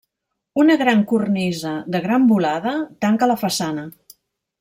Una 0.61 0.77
gran 0.81 1.03
cornisa 1.11 1.73
de 1.95 2.01
gran 2.05 2.25
volada 2.31 2.73
tanca 3.07 3.29
la 3.33 3.37
façana. 3.43 3.85